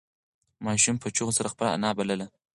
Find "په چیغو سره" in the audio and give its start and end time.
0.99-1.51